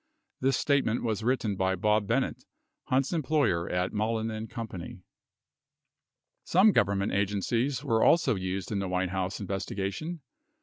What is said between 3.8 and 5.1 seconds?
Mullen & Co. 65